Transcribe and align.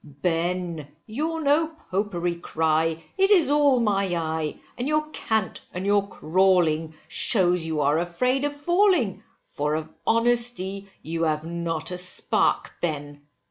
Ben, 0.03 0.87
your 1.05 1.41
No 1.41 1.67
Popery 1.67 2.33
cry, 2.33 3.03
it 3.19 3.29
is 3.29 3.51
all 3.51 3.79
my 3.79 4.05
eye, 4.15 4.59
and 4.75 4.87
your 4.87 5.07
cant 5.11 5.61
and 5.75 5.85
your 5.85 6.07
crawling, 6.09 6.95
shews 7.07 7.63
you 7.67 7.81
are 7.81 7.99
afraid 7.99 8.43
of 8.43 8.55
falling, 8.55 9.21
for 9.45 9.75
of 9.75 9.93
honesty 10.07 10.87
you 11.03 11.21
have 11.25 11.43
not 11.45 11.91
a 11.91 11.99
spark, 11.99 12.73
Ben. 12.81 13.21